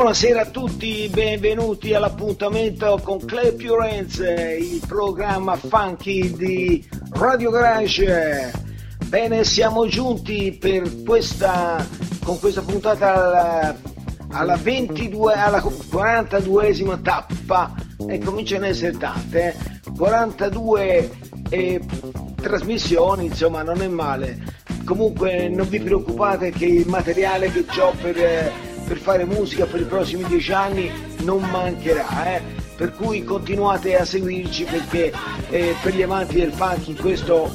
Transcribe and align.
Buonasera 0.00 0.40
a 0.40 0.46
tutti, 0.46 1.10
benvenuti 1.12 1.92
all'appuntamento 1.92 2.98
con 3.02 3.18
Your 3.58 3.82
Hands, 3.82 4.16
il 4.18 4.82
programma 4.88 5.56
funky 5.56 6.34
di 6.34 6.88
Radio 7.10 7.50
Garage. 7.50 8.50
Bene, 9.04 9.44
siamo 9.44 9.86
giunti 9.88 10.56
per 10.58 11.02
questa, 11.04 11.86
con 12.24 12.38
questa 12.38 12.62
puntata 12.62 13.12
alla, 13.12 13.76
alla, 14.30 14.56
22, 14.56 15.34
alla 15.34 15.58
42esima 15.58 17.02
tappa 17.02 17.74
e 18.08 18.18
cominciano 18.20 18.64
ad 18.64 18.70
essere 18.70 18.96
tante, 18.96 19.48
eh? 19.48 19.90
42 19.94 21.10
eh, 21.50 21.80
trasmissioni, 22.40 23.26
insomma 23.26 23.62
non 23.62 23.82
è 23.82 23.88
male. 23.88 24.38
Comunque 24.82 25.50
non 25.50 25.68
vi 25.68 25.78
preoccupate 25.78 26.52
che 26.52 26.64
il 26.64 26.88
materiale 26.88 27.52
che 27.52 27.66
ho 27.78 27.92
per... 28.00 28.16
Eh, 28.16 28.69
per 28.90 28.98
fare 28.98 29.24
musica 29.24 29.66
per 29.66 29.78
i 29.78 29.84
prossimi 29.84 30.24
dieci 30.24 30.52
anni 30.52 30.90
non 31.18 31.48
mancherà, 31.48 32.34
eh? 32.34 32.42
per 32.74 32.92
cui 32.92 33.22
continuate 33.22 33.96
a 33.96 34.04
seguirci 34.04 34.64
perché 34.64 35.12
eh, 35.48 35.76
per 35.80 35.94
gli 35.94 36.02
amanti 36.02 36.34
del 36.34 36.52
funk 36.52 37.00
questo 37.00 37.54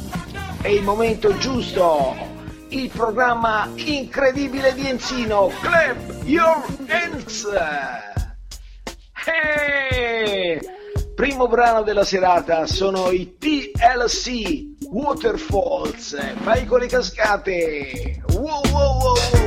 è 0.62 0.70
il 0.70 0.82
momento 0.82 1.36
giusto. 1.38 2.16
Il 2.70 2.90
programma 2.90 3.70
incredibile 3.76 4.74
di 4.76 4.88
Enzino, 4.88 5.52
Clap 5.60 6.22
Your 6.24 6.64
Hands! 6.88 7.48
Hey! 9.26 10.58
Primo 11.16 11.50
brano 11.50 11.84
della 11.84 12.06
serata 12.06 12.66
sono 12.66 13.12
i 13.12 13.36
TLC 13.38 14.86
Waterfalls, 14.90 16.16
fai 16.44 16.66
con 16.66 16.80
le 16.80 16.88
cascate! 16.88 18.24
Wow 18.30 18.62
wow 18.72 19.00
wow 19.02 19.16
wow! 19.34 19.45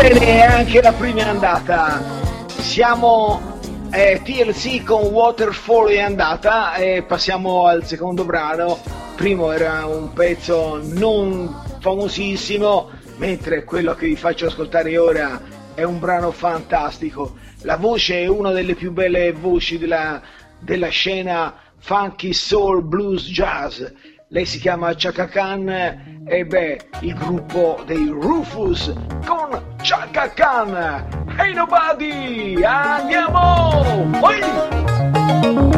bene 0.00 0.42
anche 0.46 0.80
la 0.80 0.92
prima 0.92 1.26
andata. 1.26 2.02
Siamo 2.46 3.58
eh, 3.92 4.22
TLC 4.24 4.82
con 4.82 5.02
Waterfall 5.02 5.90
è 5.90 6.00
andata 6.00 6.74
e 6.76 7.02
passiamo 7.02 7.66
al 7.66 7.84
secondo 7.84 8.24
brano. 8.24 8.78
Primo 9.14 9.52
era 9.52 9.84
un 9.84 10.10
pezzo 10.14 10.80
non 10.82 11.54
famosissimo, 11.80 12.90
mentre 13.16 13.64
quello 13.64 13.94
che 13.94 14.06
vi 14.06 14.16
faccio 14.16 14.46
ascoltare 14.46 14.96
ora 14.96 15.38
è 15.74 15.82
un 15.82 15.98
brano 15.98 16.30
fantastico. 16.30 17.36
La 17.62 17.76
voce 17.76 18.22
è 18.22 18.26
una 18.26 18.52
delle 18.52 18.74
più 18.74 18.92
belle 18.92 19.32
voci 19.32 19.76
della, 19.76 20.22
della 20.60 20.88
scena 20.88 21.54
funky 21.76 22.32
soul 22.32 22.82
blues 22.82 23.26
jazz 23.28 23.82
lei 24.32 24.44
si 24.46 24.58
chiama 24.58 24.94
Chaka 24.94 25.26
Khan 25.26 25.68
e 26.26 26.44
beh, 26.44 26.80
il 27.00 27.14
gruppo 27.14 27.82
dei 27.84 28.06
Rufus 28.08 28.92
con 29.26 29.60
Chaka 29.82 30.28
Khan. 30.34 31.34
Hey 31.36 31.52
nobody, 31.52 32.62
andiamo! 32.62 34.08
Oi! 34.20 35.69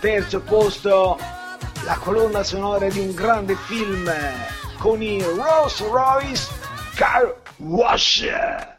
terzo 0.00 0.40
posto 0.40 1.18
la 1.84 1.94
colonna 1.96 2.42
sonora 2.42 2.88
di 2.88 3.00
un 3.00 3.14
grande 3.14 3.54
film 3.54 4.10
con 4.78 5.02
i 5.02 5.22
Rolls 5.22 5.80
Royce 5.80 6.48
Car 6.94 7.34
Wash. 7.58 8.69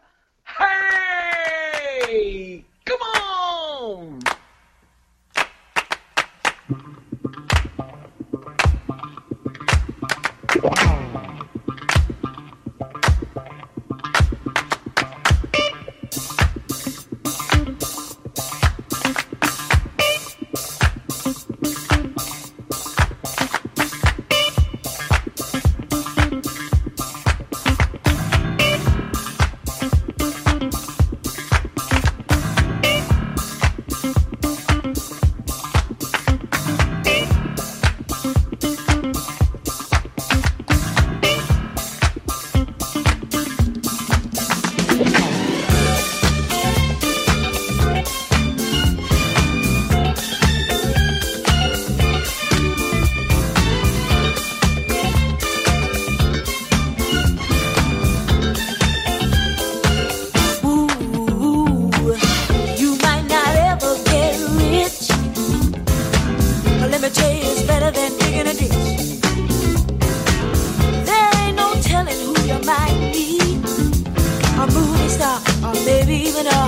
Or 76.11 76.17
maybe 76.17 76.27
even 76.27 76.47
a 76.47 76.61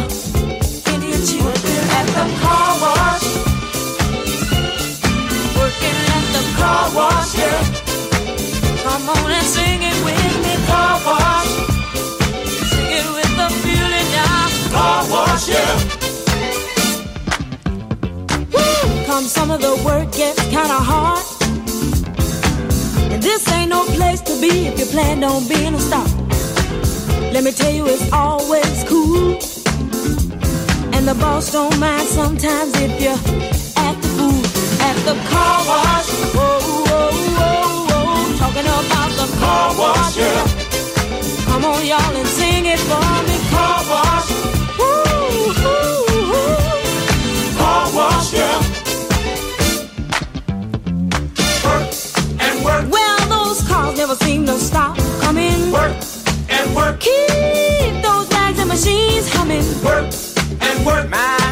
Indian 0.94 1.22
chief. 1.26 1.44
At 1.98 2.08
the 2.08 2.26
car 2.42 2.72
wash. 2.84 3.26
Working 5.58 6.00
at 6.16 6.26
the 6.36 6.44
car 6.58 6.86
wash, 6.96 7.38
yeah. 7.38 7.62
Come 8.84 9.10
on 9.10 9.32
and 9.32 9.46
sing 9.46 9.82
it 9.84 9.98
with 10.06 10.36
me, 10.44 10.54
car 10.68 11.00
wash. 11.06 11.52
Sing 12.72 12.90
it 13.00 13.08
with 13.16 13.32
the 13.38 13.50
car 14.72 15.02
wash, 15.10 15.50
yeah. 15.50 15.76
Woo! 18.54 19.06
Come 19.06 19.26
some 19.26 19.52
of 19.52 19.62
the 19.62 19.76
work 19.86 20.12
gets 20.12 20.42
kinda 20.44 20.80
hard. 20.92 21.24
And 23.12 23.22
this 23.22 23.48
ain't 23.52 23.70
no 23.70 23.84
place 23.86 24.22
to 24.22 24.34
be 24.42 24.68
if 24.68 24.80
you 24.80 24.86
plan 24.86 25.24
on 25.24 25.48
being 25.48 25.76
a 25.76 25.80
star. 25.80 26.23
Let 27.34 27.44
me 27.46 27.52
tell 27.52 27.72
you, 27.74 27.88
it's 27.88 28.12
always 28.12 28.84
cool. 28.84 29.40
And 30.94 31.08
the 31.08 31.16
boss 31.20 31.52
don't 31.52 31.80
mind 31.80 32.08
sometimes 32.08 32.72
if 32.76 33.02
you 33.02 33.10
act 33.76 34.02
the 34.04 34.08
fool 34.16 34.46
at 34.88 34.96
the 35.04 35.16
car 35.32 35.66
wash. 35.66 36.10
Whoa, 36.36 36.60
whoa, 36.62 37.10
whoa, 37.40 37.90
whoa. 37.90 38.38
Talking 38.38 38.68
about 38.68 39.12
the 39.18 39.28
car 39.40 39.74
wash, 39.80 40.16
yeah. 40.16 40.46
Come 41.46 41.66
on, 41.66 41.84
y'all, 41.88 42.16
and 42.16 42.28
sing 42.28 42.66
it 42.68 42.80
for 42.80 43.02
me. 43.28 43.38
Car 43.50 43.82
wash. 43.90 44.30
Woo. 44.78 44.94
Car 47.58 47.86
wash, 47.96 48.32
yeah. 48.32 48.62
Work 51.66 51.90
and 52.46 52.64
work. 52.64 52.86
Well, 52.92 53.20
those 53.28 53.68
cars 53.68 53.98
never 53.98 54.16
seem 54.18 54.46
to 54.46 54.54
stop 54.60 54.96
coming. 55.20 55.72
Work 55.72 56.03
and 56.74 56.76
work. 56.76 57.00
Keep 57.00 58.04
those 58.04 58.28
bags 58.30 58.60
and 58.60 58.70
machines 58.70 59.32
humming. 59.34 59.64
Work 59.84 60.14
and 60.62 60.86
work. 60.86 61.10
My 61.10 61.43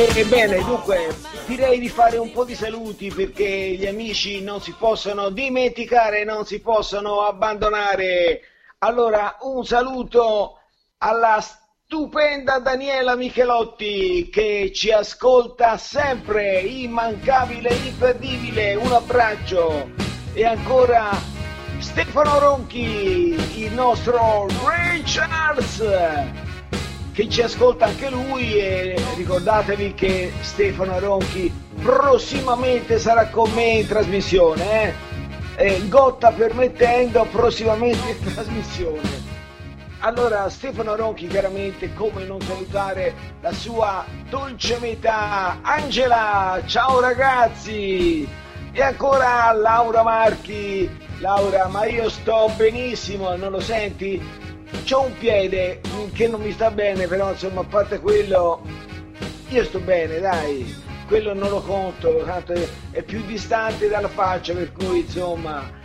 Ebbene, 0.00 0.62
dunque, 0.62 1.12
direi 1.46 1.80
di 1.80 1.88
fare 1.88 2.18
un 2.18 2.30
po' 2.30 2.44
di 2.44 2.54
saluti 2.54 3.10
perché 3.12 3.44
gli 3.44 3.84
amici 3.84 4.40
non 4.44 4.60
si 4.60 4.72
possono 4.78 5.30
dimenticare, 5.30 6.22
non 6.22 6.46
si 6.46 6.60
possono 6.60 7.22
abbandonare. 7.22 8.42
Allora, 8.78 9.38
un 9.40 9.64
saluto 9.66 10.60
alla 10.98 11.40
stupenda 11.40 12.60
Daniela 12.60 13.16
Michelotti 13.16 14.28
che 14.30 14.70
ci 14.72 14.92
ascolta 14.92 15.76
sempre, 15.78 16.60
immancabile, 16.60 17.74
imperdibile. 17.74 18.76
Un 18.76 18.92
abbraccio. 18.92 19.90
E 20.32 20.44
ancora 20.44 21.10
Stefano 21.80 22.38
Ronchi, 22.38 23.34
il 23.64 23.72
nostro 23.72 24.46
Ray 24.64 25.02
Charles 25.04 26.46
che 27.18 27.28
ci 27.28 27.42
ascolta 27.42 27.86
anche 27.86 28.10
lui 28.10 28.60
e 28.60 28.94
ricordatevi 29.16 29.92
che 29.94 30.32
Stefano 30.40 31.00
Ronchi 31.00 31.52
prossimamente 31.82 33.00
sarà 33.00 33.26
con 33.26 33.50
me 33.54 33.78
in 33.78 33.88
trasmissione, 33.88 34.84
eh? 34.84 34.94
Eh, 35.56 35.88
Gotta 35.88 36.30
permettendo 36.30 37.26
prossimamente 37.28 38.10
in 38.10 38.34
trasmissione. 38.34 39.00
Allora 39.98 40.48
Stefano 40.48 40.94
Ronchi 40.94 41.26
chiaramente 41.26 41.92
come 41.92 42.22
non 42.22 42.40
salutare 42.40 43.12
la 43.40 43.50
sua 43.50 44.04
dolce 44.30 44.78
metà 44.78 45.58
Angela, 45.62 46.62
ciao 46.66 47.00
ragazzi 47.00 48.28
e 48.70 48.80
ancora 48.80 49.50
Laura 49.50 50.04
Marchi, 50.04 50.88
Laura 51.18 51.66
ma 51.66 51.84
io 51.84 52.08
sto 52.10 52.48
benissimo, 52.56 53.34
non 53.34 53.50
lo 53.50 53.58
senti? 53.58 54.46
C'ho 54.84 55.02
un 55.02 55.16
piede 55.18 55.80
che 56.12 56.28
non 56.28 56.40
mi 56.40 56.52
sta 56.52 56.70
bene 56.70 57.06
però 57.06 57.30
insomma 57.30 57.60
a 57.60 57.64
parte 57.64 58.00
quello 58.00 58.62
io 59.48 59.64
sto 59.64 59.78
bene 59.78 60.18
dai, 60.18 60.74
quello 61.06 61.32
non 61.32 61.48
lo 61.48 61.60
conto, 61.60 62.22
tanto 62.24 62.52
è, 62.90 63.02
più 63.02 63.24
distante 63.24 63.88
dalla 63.88 64.08
faccia 64.08 64.52
per 64.52 64.72
cui 64.72 65.00
insomma 65.00 65.76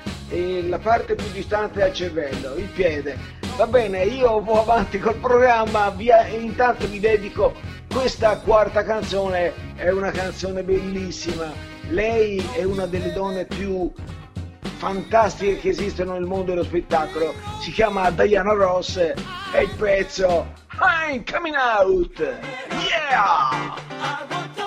la 0.67 0.79
parte 0.79 1.15
più 1.15 1.27
distante 1.31 1.79
dal 1.79 1.93
cervello, 1.93 2.55
il 2.55 2.67
piede. 2.67 3.17
Va 3.55 3.67
bene, 3.67 4.03
io 4.03 4.41
vado 4.41 4.61
avanti 4.61 4.97
col 4.97 5.15
programma, 5.15 5.91
via, 5.91 6.25
e 6.25 6.39
intanto 6.39 6.87
vi 6.87 6.99
dedico 6.99 7.53
questa 7.93 8.37
quarta 8.37 8.83
canzone, 8.83 9.53
è 9.75 9.89
una 9.89 10.09
canzone 10.09 10.63
bellissima. 10.63 11.51
Lei 11.89 12.43
è 12.53 12.63
una 12.63 12.87
delle 12.87 13.13
donne 13.13 13.45
più 13.45 13.91
fantastiche 14.77 15.59
che 15.59 15.69
esistono 15.69 16.13
nel 16.13 16.25
mondo 16.25 16.51
dello 16.51 16.63
spettacolo. 16.63 17.33
Si 17.59 17.71
chiama 17.71 18.09
Diana 18.11 18.53
Ross 18.53 18.97
e 18.97 19.13
il 19.61 19.69
pezzo 19.77 20.61
I'm 20.79 21.23
coming 21.23 21.55
out! 21.55 22.19
Yeah! 22.89 24.61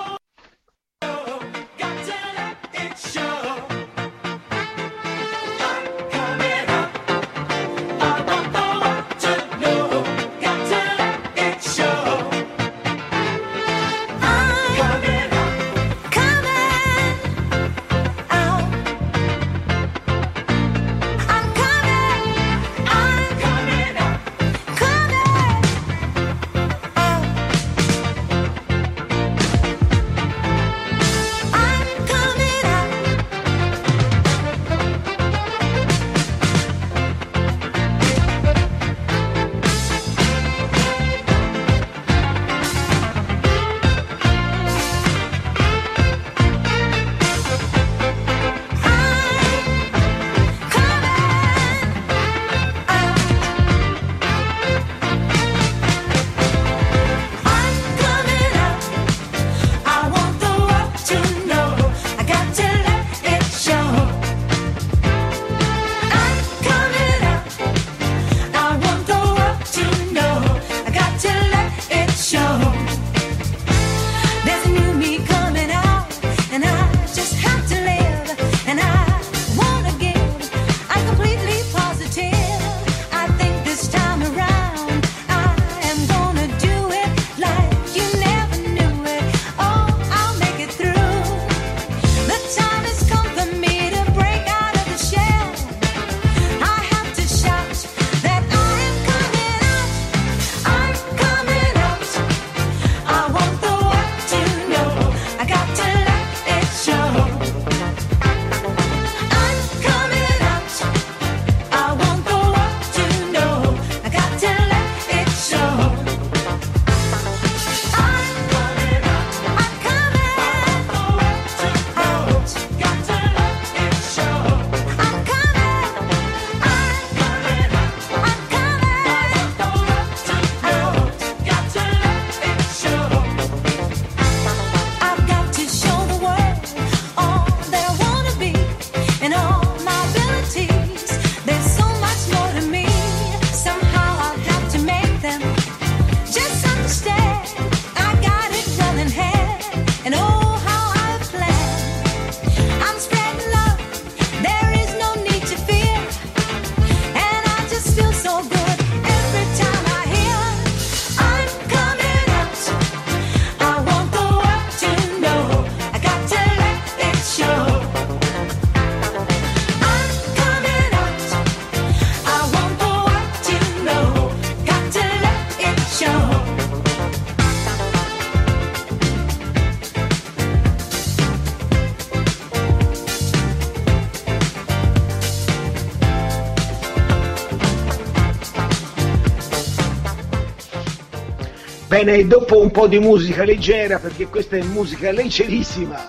Bene, 191.97 192.27
dopo 192.27 192.61
un 192.61 192.69
po' 192.69 192.85
di 192.85 192.99
musica 192.99 193.43
leggera, 193.43 193.97
perché 193.97 194.27
questa 194.27 194.55
è 194.55 194.61
musica 194.61 195.09
leggerissima, 195.09 196.07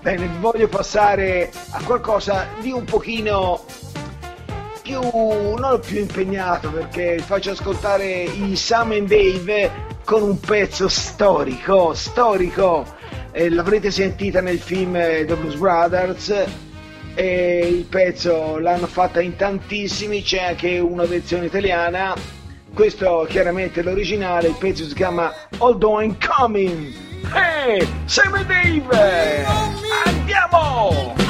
bene, 0.00 0.30
voglio 0.40 0.66
passare 0.66 1.50
a 1.72 1.82
qualcosa 1.84 2.46
di 2.62 2.70
un 2.70 2.84
pochino 2.84 3.62
più, 4.80 4.98
non 5.02 5.78
più 5.84 5.98
impegnato, 5.98 6.70
perché 6.70 7.18
faccio 7.18 7.50
ascoltare 7.50 8.22
i 8.22 8.56
Sam 8.56 8.92
and 8.92 9.08
Dave 9.08 9.70
con 10.06 10.22
un 10.22 10.40
pezzo 10.40 10.88
storico, 10.88 11.92
storico, 11.92 12.86
eh, 13.32 13.50
l'avrete 13.50 13.90
sentita 13.90 14.40
nel 14.40 14.58
film 14.58 14.96
eh, 14.96 15.26
The 15.26 15.34
Blues 15.34 15.56
Brothers, 15.56 16.32
e 17.14 17.58
il 17.58 17.84
pezzo 17.84 18.56
l'hanno 18.58 18.86
fatta 18.86 19.20
in 19.20 19.36
tantissimi, 19.36 20.22
c'è 20.22 20.44
anche 20.44 20.78
una 20.78 21.04
versione 21.04 21.44
italiana, 21.44 22.14
questo 22.76 23.26
chiaramente 23.26 23.80
è 23.80 23.82
l'originale, 23.82 24.48
il 24.48 24.56
pezzo 24.58 24.84
si 24.84 24.92
chiama 24.92 25.32
Although 25.58 26.02
I'm 26.02 26.14
Coming. 26.18 26.92
Hey, 27.32 27.88
Sam 28.04 28.34
and 28.34 28.46
Dave! 28.46 29.46
Andiamo! 30.04 31.25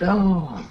No. 0.00 0.68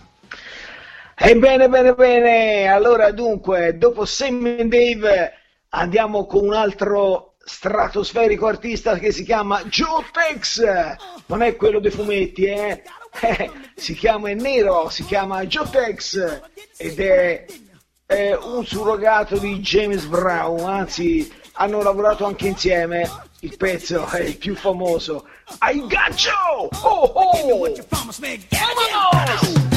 E 1.16 1.36
bene, 1.38 1.70
bene, 1.70 1.94
bene. 1.94 2.68
Allora, 2.68 3.12
dunque, 3.12 3.78
dopo 3.78 4.06
Sam 4.06 4.62
Dave 4.64 5.34
andiamo 5.70 6.26
con 6.26 6.46
un 6.46 6.54
altro 6.54 7.36
stratosferico 7.38 8.48
artista 8.48 8.98
che 8.98 9.12
si 9.12 9.24
chiama 9.24 9.64
Joe 9.66 10.06
Tex. 10.12 10.64
Non 11.28 11.44
è 11.44 11.56
quello 11.56 11.80
dei 11.80 11.92
fumetti, 11.92 12.46
eh? 12.46 12.84
Eh, 13.22 13.52
si 13.76 13.94
chiama 13.94 14.30
è 14.30 14.34
nero, 14.34 14.90
si 14.90 15.04
chiama 15.04 15.46
Joe 15.46 15.70
Tex 15.70 16.42
ed 16.78 17.00
è, 17.00 17.46
è 18.06 18.34
un 18.34 18.66
surrogato 18.66 19.38
di 19.38 19.60
James 19.60 20.06
Brown, 20.06 20.68
anzi 20.70 21.32
hanno 21.54 21.82
lavorato 21.82 22.26
anche 22.26 22.48
insieme. 22.48 23.10
Il 23.42 23.56
pezzo 23.56 24.06
è 24.08 24.20
il 24.20 24.38
più 24.38 24.54
famoso. 24.54 25.26
I 25.62 25.80
got 25.88 26.22
you! 26.26 26.68
Oh 26.84 27.12
oh! 27.14 27.74
Vámonos! 28.50 29.69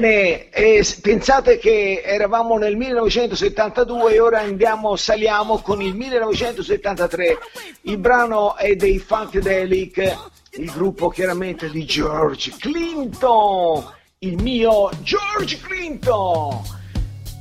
Bene, 0.00 0.48
eh, 0.50 0.86
pensate 1.02 1.58
che 1.58 2.02
eravamo 2.04 2.56
nel 2.56 2.76
1972 2.76 4.14
e 4.14 4.20
ora 4.20 4.38
andiamo, 4.38 4.94
saliamo 4.94 5.58
con 5.58 5.82
il 5.82 5.96
1973. 5.96 7.36
Il 7.80 7.98
brano 7.98 8.54
è 8.54 8.76
dei 8.76 9.00
Funkadelic, 9.00 10.16
il 10.52 10.70
gruppo 10.70 11.08
chiaramente 11.08 11.68
di 11.68 11.84
George 11.84 12.54
Clinton, 12.60 13.84
il 14.18 14.40
mio 14.40 14.88
George 15.02 15.58
Clinton, 15.58 16.60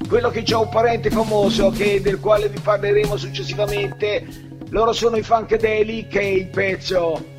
quello 0.09 0.31
che 0.31 0.41
già 0.41 0.57
un 0.57 0.69
parente 0.69 1.11
famoso 1.11 1.69
che- 1.69 2.01
del 2.01 2.19
quale 2.19 2.49
vi 2.49 2.59
parleremo 2.59 3.17
successivamente. 3.17 4.25
Loro 4.69 4.93
sono 4.93 5.15
i 5.15 5.21
Funkadelic 5.21 6.15
e 6.15 6.31
il 6.31 6.47
pezzo 6.47 7.35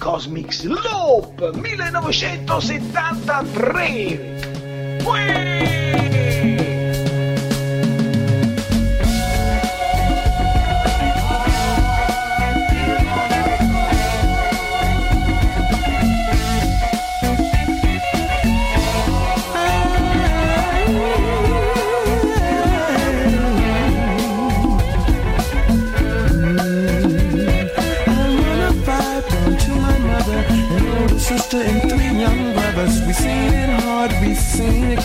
Cosmic 0.00 0.62
Loop 0.62 1.54
1973. 1.54 4.18
Uè! 5.04 6.09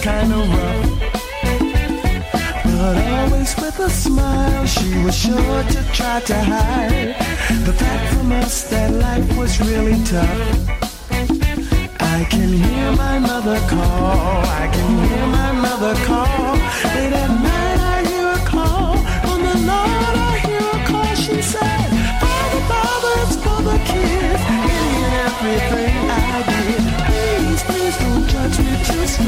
Kinda 0.05 0.37
rough. 0.53 0.85
But 2.63 2.95
always 3.17 3.51
with 3.61 3.79
a 3.79 3.89
smile, 3.89 4.65
she 4.67 4.89
was 5.03 5.15
sure 5.17 5.63
to 5.73 5.81
try 5.97 6.19
to 6.29 6.37
hide 6.53 7.15
the 7.65 7.73
fact 7.73 8.05
from 8.13 8.31
us 8.33 8.69
that 8.69 8.89
life 9.05 9.29
was 9.35 9.59
really 9.61 9.97
tough. 10.13 10.41
I 12.15 12.17
can 12.33 12.49
hear 12.65 12.91
my 13.05 13.17
mother 13.17 13.59
call, 13.67 14.41
I 14.63 14.65
can 14.75 14.91
hear 15.07 15.25
my 15.39 15.51
mother 15.65 15.95
call. 16.05 16.53
Late 16.93 17.13
at 17.23 17.31
night 17.43 17.54
with 29.05 29.21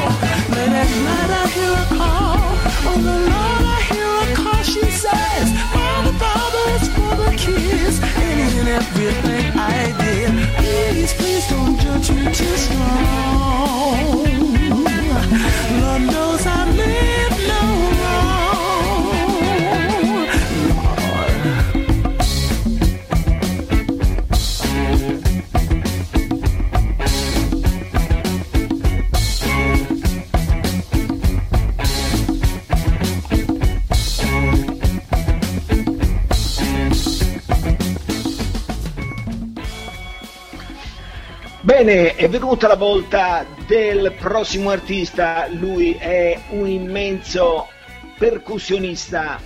Bene, 41.71 42.15
è 42.15 42.27
venuta 42.27 42.67
la 42.67 42.75
volta 42.75 43.45
del 43.65 44.13
prossimo 44.19 44.71
artista, 44.71 45.47
lui 45.47 45.93
è 45.93 46.37
un 46.49 46.67
immenso 46.67 47.69
percussionista, 48.17 49.39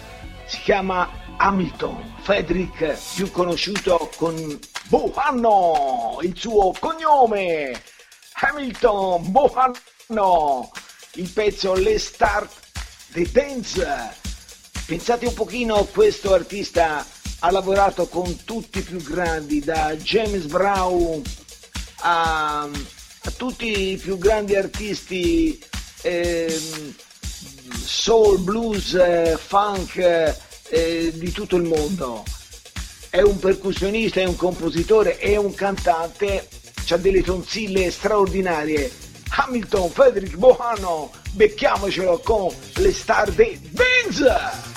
si 0.48 0.60
chiama 0.62 1.08
Hamilton 1.38 2.16
Frederick, 2.22 2.98
più 3.14 3.30
conosciuto 3.30 4.10
con 4.16 4.60
Bohanno, 4.88 6.18
il 6.24 6.36
suo 6.36 6.74
cognome, 6.80 7.80
Hamilton 8.34 9.32
Bohanno, 9.32 10.72
il 11.14 11.30
pezzo 11.30 11.76
Le 11.76 12.00
Start 12.00 12.52
the 13.12 13.30
Dance. 13.32 13.88
Pensate 14.88 15.28
un 15.28 15.34
pochino, 15.36 15.84
questo 15.94 16.34
artista 16.34 17.06
ha 17.38 17.52
lavorato 17.52 18.08
con 18.08 18.44
tutti 18.44 18.80
i 18.80 18.82
più 18.82 19.00
grandi, 19.04 19.60
da 19.60 19.96
James 19.96 20.46
Brown 20.46 21.22
a, 22.06 22.62
a 22.62 23.32
tutti 23.36 23.92
i 23.92 23.98
più 23.98 24.20
grandi 24.20 24.56
artisti 24.56 25.60
ehm, 26.04 26.94
soul, 27.74 28.40
blues, 28.40 28.94
eh, 28.94 29.38
funk 29.44 29.98
eh, 30.70 31.12
di 31.16 31.32
tutto 31.32 31.56
il 31.56 31.64
mondo. 31.64 32.24
È 33.10 33.22
un 33.22 33.40
percussionista, 33.40 34.20
è 34.20 34.26
un 34.26 34.36
compositore, 34.36 35.18
è 35.18 35.36
un 35.36 35.54
cantante, 35.56 36.48
ha 36.90 36.98
delle 36.98 37.24
tonsille 37.24 37.90
straordinarie. 37.90 38.92
Hamilton, 39.30 39.90
Frederick 39.90 40.36
Bohano, 40.36 41.12
becchiamocelo 41.32 42.20
con 42.20 42.54
le 42.76 42.94
star 42.94 43.32
dei 43.32 43.60
Benz! 43.72 44.74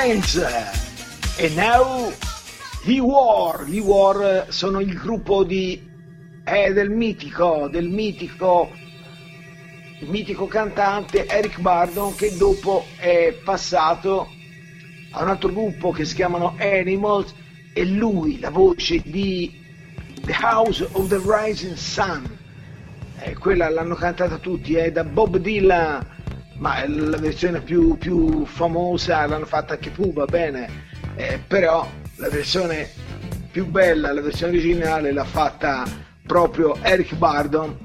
Defense. 0.00 0.42
E 1.36 1.50
now 1.50 2.10
The 2.86 3.00
War. 3.00 3.66
The 3.68 3.80
War 3.80 4.46
sono 4.48 4.80
il 4.80 4.94
gruppo 4.94 5.44
di, 5.44 5.86
eh, 6.42 6.72
del 6.72 6.88
mitico, 6.88 7.68
del 7.70 7.90
mitico, 7.90 8.70
mitico 10.06 10.46
cantante 10.46 11.26
Eric 11.26 11.60
Bardon 11.60 12.14
che 12.14 12.34
dopo 12.34 12.86
è 12.96 13.38
passato 13.44 14.30
a 15.10 15.22
un 15.22 15.28
altro 15.28 15.50
gruppo 15.50 15.90
che 15.90 16.06
si 16.06 16.14
chiamano 16.14 16.56
Animals 16.58 17.34
e 17.74 17.84
lui 17.84 18.38
la 18.38 18.50
voce 18.50 19.02
di 19.04 19.52
The 20.22 20.34
House 20.40 20.88
of 20.92 21.08
the 21.08 21.20
Rising 21.22 21.74
Sun. 21.74 22.38
Eh, 23.18 23.34
quella 23.34 23.68
l'hanno 23.68 23.96
cantata 23.96 24.38
tutti, 24.38 24.76
è 24.76 24.86
eh, 24.86 24.92
da 24.92 25.04
Bob 25.04 25.36
Dylan 25.36 26.19
ma 26.60 26.86
la 26.86 27.16
versione 27.16 27.60
più, 27.60 27.96
più 27.96 28.44
famosa 28.44 29.26
l'hanno 29.26 29.46
fatta 29.46 29.74
anche 29.74 29.90
Pooh, 29.90 30.12
va 30.12 30.26
bene, 30.26 30.84
eh, 31.16 31.40
però 31.46 31.88
la 32.16 32.28
versione 32.28 32.88
più 33.50 33.66
bella, 33.66 34.12
la 34.12 34.20
versione 34.20 34.52
originale 34.52 35.10
l'ha 35.10 35.24
fatta 35.24 35.84
proprio 36.26 36.76
Eric 36.82 37.14
Bardon. 37.14 37.78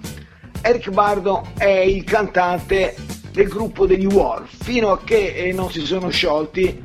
Eric 0.62 0.90
Bardon 0.90 1.42
è 1.58 1.66
il 1.66 2.04
cantante 2.04 2.96
del 3.32 3.48
gruppo 3.48 3.86
degli 3.86 4.06
War, 4.06 4.44
fino 4.46 4.92
a 4.92 5.02
che 5.02 5.34
eh, 5.36 5.54
non 5.54 5.72
si 5.72 5.86
sono 5.86 6.10
sciolti, 6.10 6.84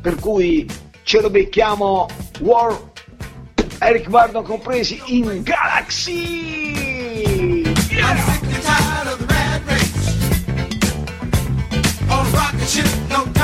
per 0.00 0.14
cui 0.14 0.66
ce 1.02 1.20
lo 1.20 1.28
becchiamo 1.28 2.08
War, 2.40 2.74
Eric 3.80 4.08
Bardon 4.08 4.44
compresi 4.44 4.98
in 5.06 5.42
Galaxy! 5.42 6.86
Yeah! 7.90 8.37
you 12.76 12.82
know 13.08 13.37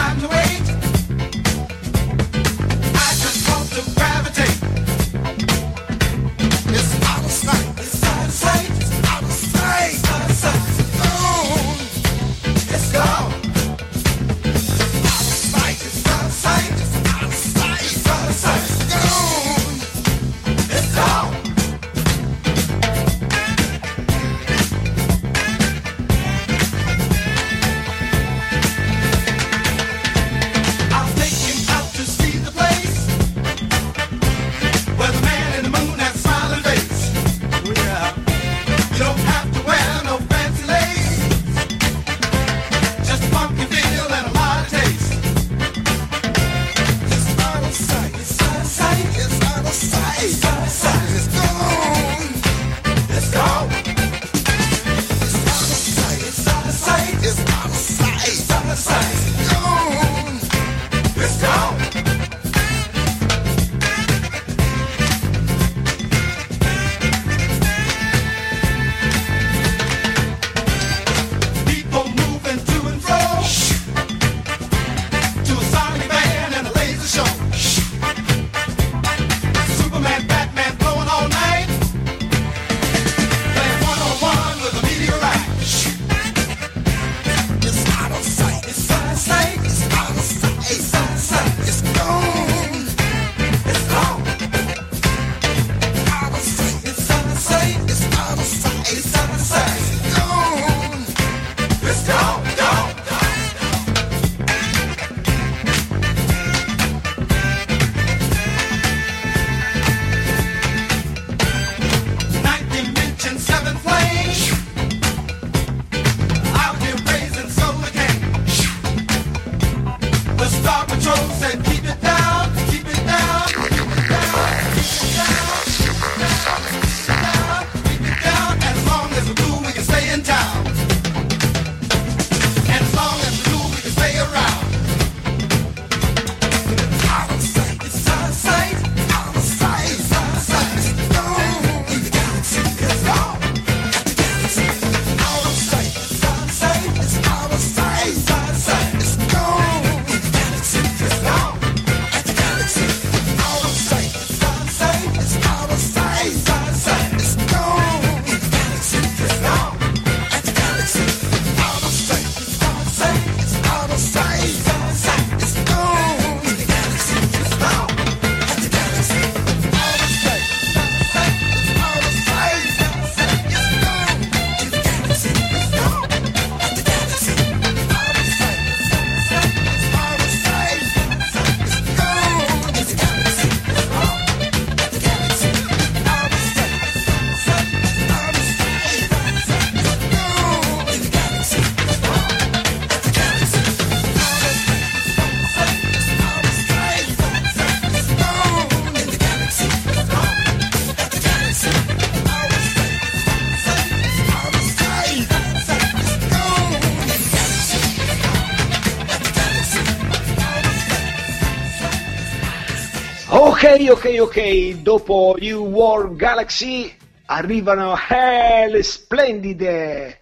Ok, 213.65 213.89
ok, 213.89 214.17
ok, 214.21 214.73
dopo 214.83 215.37
New 215.41 215.65
World 215.65 216.17
Galaxy 216.17 216.95
arrivano 217.25 217.97
eh, 218.11 218.69
le 218.69 218.83
splendide, 218.83 220.21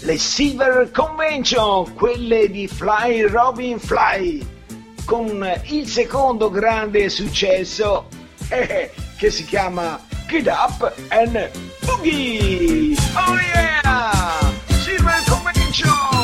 le 0.00 0.18
Silver 0.18 0.90
Convention, 0.90 1.94
quelle 1.94 2.50
di 2.50 2.66
Fly 2.66 3.28
Robin 3.28 3.78
Fly, 3.78 4.44
con 5.04 5.48
il 5.66 5.86
secondo 5.86 6.50
grande 6.50 7.08
successo 7.10 8.08
eh, 8.50 8.90
che 9.16 9.30
si 9.30 9.44
chiama 9.44 10.04
Get 10.26 10.48
Up 10.48 10.92
and 11.10 11.48
Boogie! 11.84 12.96
Oh 13.14 13.38
yeah! 13.54 14.52
Silver 14.66 15.22
Convention! 15.28 16.19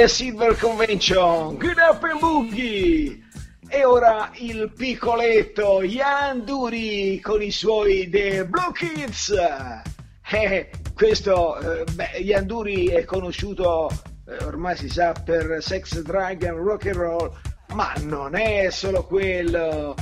Brave 0.00 0.06
le 0.06 0.08
Silver 0.08 0.56
Convention, 0.56 1.58
Good 1.58 1.78
Up 1.78 2.02
and 2.04 2.20
Boogie! 2.20 3.22
E 3.68 3.84
ora 3.84 4.30
il 4.36 4.72
piccoletto 4.74 5.82
Ian 5.82 6.44
Duri 6.44 7.20
con 7.20 7.42
i 7.42 7.50
suoi 7.50 8.08
The 8.08 8.46
Blue 8.46 8.72
Kids. 8.72 9.32
Eh, 10.32 10.70
questo, 10.94 11.58
eh, 11.58 11.84
beh, 11.92 12.44
Duri 12.44 12.86
è 12.86 13.04
conosciuto, 13.04 13.90
eh, 14.26 14.44
ormai 14.44 14.76
si 14.76 14.88
sa, 14.88 15.12
per 15.12 15.58
Sex, 15.60 16.00
Drag 16.00 16.44
and 16.44 16.58
Rock 16.58 16.86
and 16.86 16.96
Roll, 16.96 17.32
ma 17.74 17.92
non 18.00 18.34
è 18.34 18.70
solo 18.70 19.04
quello. 19.04 19.94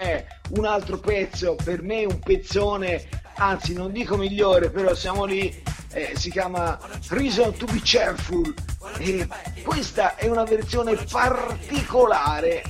Eh, 0.00 0.26
un 0.50 0.66
altro 0.66 0.98
pezzo, 0.98 1.56
per 1.62 1.82
me 1.82 2.04
un 2.04 2.18
pezzone, 2.18 3.08
anzi 3.36 3.72
non 3.72 3.90
dico 3.90 4.16
migliore, 4.16 4.70
però 4.70 4.94
siamo 4.94 5.24
lì, 5.24 5.62
eh, 5.96 6.12
si 6.14 6.30
chiama 6.30 6.78
Reason 7.08 7.56
to 7.56 7.64
be 7.64 7.80
Cheerful. 7.80 8.54
E 8.98 9.26
questa 9.64 10.14
è 10.16 10.28
una 10.28 10.44
versione 10.44 10.94
particolare. 10.94 12.62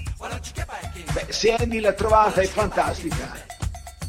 Beh, 1.13 1.27
se 1.31 1.55
Andy 1.55 1.81
l'ha 1.81 1.93
trovata 1.93 2.41
è 2.41 2.47
fantastica. 2.47 3.45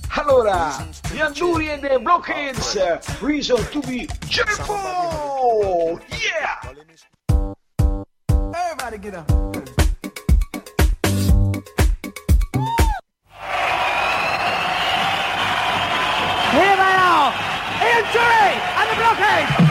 Allora, 0.10 0.88
gli 1.12 1.20
Anduri 1.20 1.70
e 1.70 1.80
the 1.80 2.00
Blockheads, 2.00 2.76
Reason 3.20 3.68
to 3.70 3.80
be 3.80 4.08
Cheerful! 4.28 6.00
Yeah! 6.10 6.60
Everybody 8.54 8.98
get 9.00 9.16
up. 9.16 9.30
Here 16.52 16.76
they 16.76 16.96
are, 16.98 17.34
Ian 17.84 18.67
and 19.16 19.67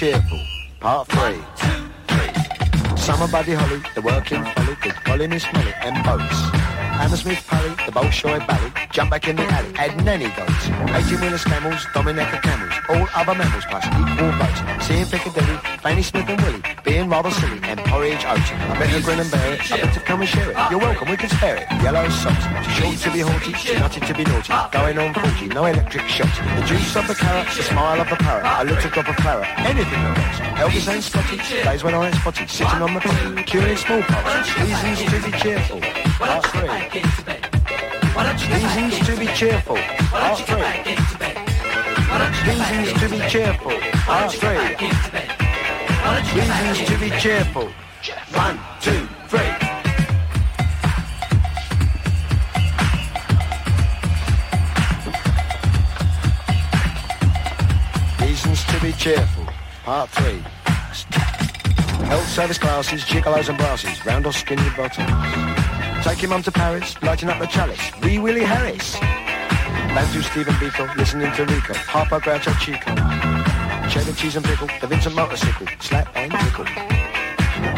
cheerful. 0.00 0.40
Part 0.80 1.08
three. 1.08 1.36
Summer 2.96 3.28
Buddy 3.28 3.52
Holly, 3.52 3.82
the 3.94 4.00
working 4.00 4.42
folly, 4.42 4.74
the 4.82 4.96
Colin 5.04 5.28
Miss 5.28 5.44
Molly, 5.52 5.74
and 5.82 6.02
boats. 6.02 6.40
Hammersmith 6.96 7.46
Pally, 7.46 7.68
the 7.84 7.92
Bolshoi 7.92 8.40
Bally, 8.48 8.72
jump 8.90 9.10
back 9.10 9.28
in 9.28 9.36
the 9.36 9.42
alley, 9.42 9.74
add 9.76 10.02
nanny 10.02 10.30
goats. 10.38 10.64
18 11.06 11.20
wheelers 11.20 11.44
camels, 11.44 11.84
Dominica 11.92 12.40
camels, 12.42 12.69
all 12.90 13.08
other 13.14 13.34
mammals 13.34 13.64
plus 13.70 13.86
equal 13.86 14.30
votes. 14.34 14.60
Seeing 14.86 15.06
Piccadilly, 15.06 15.56
Fanny 15.82 16.02
Smith 16.02 16.28
and 16.28 16.40
Willie, 16.42 16.62
being 16.84 17.08
rather 17.08 17.30
silly, 17.30 17.60
and 17.62 17.78
porridge 17.86 18.24
oats. 18.26 18.50
I 18.50 18.78
better 18.78 19.00
grin 19.00 19.20
and 19.20 19.30
bear 19.30 19.54
it, 19.54 19.72
I 19.72 19.76
better 19.82 20.00
come 20.00 20.20
and 20.20 20.28
share 20.28 20.50
it. 20.50 20.56
You're 20.70 20.80
welcome, 20.80 21.08
we 21.08 21.16
can 21.16 21.30
spare 21.30 21.56
it. 21.56 21.66
Yellow 21.82 22.08
socks, 22.08 22.44
too 22.64 22.72
short 22.78 22.96
to 22.98 23.10
be 23.12 23.20
haughty, 23.20 23.52
too 23.52 23.78
nutty 23.78 24.00
to 24.00 24.14
be 24.14 24.24
naughty. 24.24 24.52
Going 24.72 24.98
on 24.98 25.14
40, 25.14 25.48
no 25.48 25.64
electric 25.66 26.06
shocks. 26.08 26.38
The 26.38 26.64
juice 26.66 26.96
of 26.96 27.06
the 27.06 27.14
carrot, 27.14 27.46
the 27.56 27.62
smile 27.62 28.00
of 28.00 28.08
the 28.10 28.16
parrot, 28.16 28.44
I 28.44 28.62
a 28.62 28.64
little 28.64 28.90
drop 28.90 29.08
of 29.08 29.16
claret, 29.16 29.48
anything 29.60 30.00
else. 30.00 30.40
Elvis 30.60 30.92
ain't 30.92 31.04
spotty, 31.04 31.36
days 31.36 31.84
when 31.84 31.94
I 31.94 32.06
ain't 32.06 32.16
spotty, 32.16 32.46
sitting 32.46 32.82
on 32.82 32.94
the 32.94 33.00
potty, 33.00 33.42
curing 33.44 33.76
smallpox. 33.76 34.56
Reasons 34.58 34.98
to 35.10 35.30
be 35.30 35.38
cheerful. 35.38 35.80
Part 36.18 36.46
three. 36.46 36.66
Back 36.66 36.96
into 36.96 37.22
bed. 37.24 37.60
Why 38.14 38.24
don't 38.24 38.40
you 38.42 38.48
get 38.48 38.62
back 38.62 38.76
Reasons 38.76 39.06
to 39.06 39.20
be 39.20 39.26
cheerful. 39.34 39.76
Part 39.76 40.38
three. 40.40 41.19
Reasons 42.80 43.00
to 43.00 43.08
be 43.10 43.18
cheerful. 43.28 43.70
Back 44.06 44.30
three. 44.30 44.56
Reasons 46.40 46.88
to 46.88 46.98
be 46.98 47.10
cheerful. 47.20 47.68
One, 48.32 48.58
two, 48.80 49.06
three. 49.28 49.52
Reasons 58.26 58.64
to 58.64 58.80
be 58.80 58.92
cheerful. 58.92 59.44
Part 59.84 60.08
three. 60.08 60.42
Health 62.06 62.28
service 62.28 62.56
classes, 62.56 63.04
gigolos 63.04 63.50
and 63.50 63.58
brasses, 63.58 64.06
round 64.06 64.26
or 64.26 64.32
skinny 64.32 64.62
bottoms. 64.74 65.10
Taking 66.02 66.30
mum 66.30 66.42
to 66.44 66.50
Paris, 66.50 66.94
lighting 67.02 67.28
up 67.28 67.38
the 67.38 67.46
chalice. 67.46 67.90
Wee 68.02 68.18
Willie 68.18 68.42
Harris. 68.42 68.96
Bantu 69.94 70.22
Stephen 70.22 70.54
Biko, 70.54 70.96
listening 70.96 71.32
to 71.32 71.44
Rico. 71.44 71.74
Harpo 71.74 72.20
Groucho 72.20 72.54
Chico. 72.60 72.94
Cheddar 73.90 74.12
cheese 74.14 74.36
and 74.36 74.44
pickle, 74.44 74.68
the 74.80 74.86
Vincent 74.86 75.16
motorcycle. 75.16 75.66
Slap 75.80 76.08
and 76.14 76.30
tickle. 76.30 76.64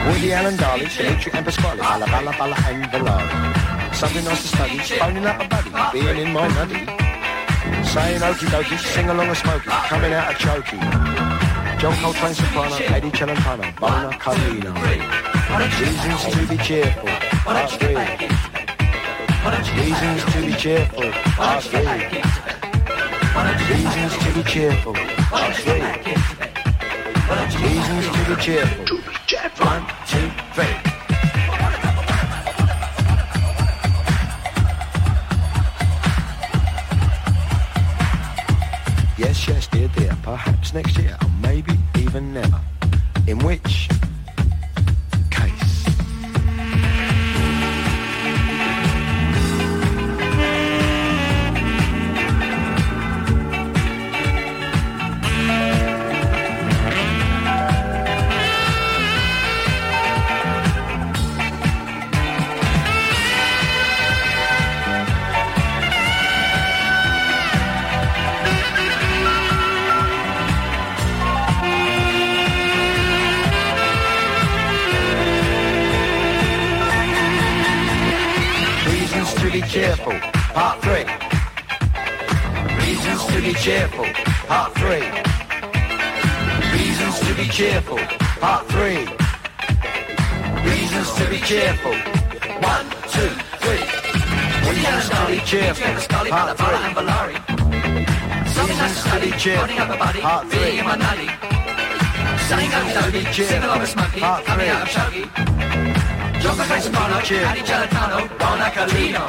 Woody 0.06 0.32
Allen 0.32 0.56
Darley, 0.56 0.86
Dimitri 0.86 1.32
and 1.32 1.44
Pasquale, 1.44 1.78
Balla 1.78 2.06
Balla 2.06 2.32
Balla 2.32 2.56
and 2.68 2.84
Valari. 2.92 3.94
Something 3.94 4.24
nice 4.24 4.42
to 4.42 4.48
study, 4.48 4.78
phoning 4.78 5.24
up 5.24 5.40
a 5.40 5.48
buddy, 5.48 5.70
being 5.92 6.18
in 6.18 6.32
my 6.32 6.46
nutty. 6.48 6.84
Saying 7.88 8.20
okie 8.20 8.48
dokie, 8.52 8.78
sing 8.78 9.08
along 9.08 9.28
a 9.28 9.34
smoky, 9.34 9.70
coming 9.88 10.12
out 10.12 10.32
a 10.32 10.34
chokey. 10.36 10.80
John 11.80 11.96
Coltrane 11.96 12.34
soprano, 12.34 12.76
Eddie 12.76 13.10
Celentano, 13.10 13.64
Bona 13.80 14.10
Carlino. 14.18 14.72
Reasons 15.80 16.24
to 16.34 16.46
be 16.46 16.58
cheerful, 16.58 17.08
part 17.44 17.70
three. 17.70 18.51
Reasons 19.42 20.24
to 20.32 20.40
be 20.46 20.52
cheerful, 20.52 21.10
part 21.34 21.64
three. 21.64 21.80
Reasons 23.74 24.16
to 24.18 24.34
be 24.34 24.42
cheerful, 24.44 24.94
part 24.94 25.56
three. 25.56 25.82
Reasons 27.66 28.06
to 28.06 28.24
be 28.28 28.36
cheerful. 28.40 28.98
One, 29.66 29.84
two, 30.06 30.30
three. 30.54 30.76
Yes, 39.18 39.48
yes, 39.48 39.66
dear, 39.66 39.88
dear. 39.88 40.16
Perhaps 40.22 40.72
next 40.72 40.96
year, 40.98 41.16
or 41.20 41.28
maybe 41.40 41.76
even 41.98 42.32
never. 42.32 42.60
In 43.26 43.38
which 43.40 43.81
cheerful, 79.72 80.12
part 80.52 80.82
three. 80.82 81.06
Reasons 82.84 83.24
to 83.24 83.40
be 83.40 83.54
cheerful, 83.54 84.04
part 84.46 84.74
three. 84.74 85.00
Reasons 86.76 87.20
to 87.20 87.34
be 87.34 87.48
cheerful, 87.48 87.96
part 88.38 88.66
three. 88.68 89.08
Reasons 90.68 91.12
to 91.14 91.24
be 91.30 91.38
cheerful. 91.38 91.96
One, 92.60 92.86
two, 93.14 93.32
three. 93.64 93.84
Reasons 94.68 95.08
to 95.08 95.26
be 95.28 95.38
cheerful, 95.40 95.88
part 96.28 96.58
three. 96.58 96.76
Reasons 98.52 99.04
to 99.04 99.20
be 99.22 99.30
cheerful, 99.38 99.96
part 100.20 100.50
three. 100.50 100.76
Reasons 102.60 102.92
to 102.92 103.10
be 103.10 103.24
cheerful, 103.32 104.20
part 104.20 104.44
three. 104.44 105.91
Reasons 106.42 106.58
to 106.58 106.68
be 106.68 106.80
cheerful, 107.70 108.22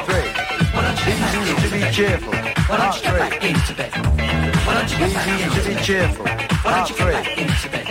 three. 0.05 0.29
Reasons 1.05 1.61
to 1.61 1.69
be 1.71 1.91
cheerful, 1.91 2.33
Why 2.33 2.77
don't 2.77 2.79
part 2.79 2.95
you 2.95 3.01
get 3.03 3.19
back 3.19 3.39
three. 3.39 3.49
into 3.49 3.73
bed? 3.75 3.91
Why 4.65 4.73
don't 4.73 4.89
you 4.91 4.97
get 4.97 5.13
back 5.13 5.25
Reasons 5.27 5.53
into 5.53 5.61
to 5.61 5.67
be 5.69 5.73
bed? 5.75 5.83
cheerful, 5.83 6.25
Why 6.25 6.37
part 6.63 6.73
don't 6.73 6.89
you 6.89 6.95
get 6.97 7.13
back 7.13 7.23
three. 7.23 7.43
into 7.43 7.69
bed? 7.69 7.85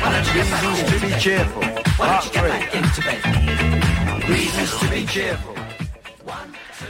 Why 0.00 0.12
don't 0.12 0.26
you 0.26 0.34
get 0.34 0.50
back 0.50 0.62
Reasons 0.62 0.78
into 0.78 0.94
to 0.94 1.00
be 1.04 1.10
bed? 1.10 1.20
cheerful, 1.20 1.62
Why 1.62 2.06
part 2.06 2.22
don't 2.22 2.24
you 2.24 2.40
get 2.40 2.48
back 2.48 2.70
three. 2.70 2.78
into 2.78 3.00
bed? 3.02 4.28
Reasons 4.28 4.78
to 4.78 4.86
be 4.88 5.06
cheerful. 5.06 5.54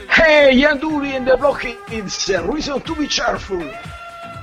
Hey, 0.09 0.55
gli 0.55 0.63
Anduri 0.63 1.15
and 1.15 1.25
the 1.27 1.35
Blockheads, 1.35 2.29
Reason 2.47 2.81
to 2.81 2.95
be 2.95 3.07
Cheerful. 3.07 3.63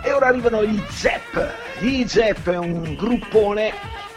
E 0.04 0.12
ora 0.12 0.26
arrivano 0.26 0.64
gli 0.64 0.80
Zep. 0.90 1.52
Gli 1.78 2.04
Zep 2.06 2.48
è 2.50 2.58
un 2.58 2.94
gruppone 2.96 3.72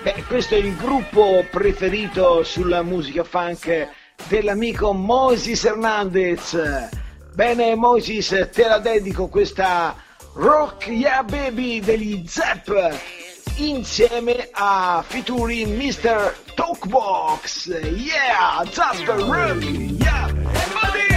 Beh, 0.06 0.24
questo 0.28 0.54
è 0.54 0.60
il 0.60 0.76
gruppo 0.76 1.44
preferito 1.50 2.44
sulla 2.44 2.84
musica 2.84 3.24
funk 3.24 3.90
dell'amico 4.28 4.94
Moses 4.94 5.64
Hernandez. 5.66 6.90
Bene 7.34 7.74
Moses, 7.74 8.50
te 8.54 8.68
la 8.68 8.78
dedico 8.78 9.30
questa 9.30 9.96
Rock 10.34 10.90
Ya 10.90 10.94
yeah 10.94 11.24
Baby 11.24 11.80
degli 11.80 12.24
Zap 12.28 13.02
insieme 13.56 14.48
a 14.52 15.04
Fituri 15.08 15.66
Mr. 15.66 16.36
Talkbox. 16.54 17.70
Yeah, 17.82 18.64
Zap 18.70 19.08
Rock 19.08 19.64
Yeah 19.64 20.28
Everybody! 20.28 21.15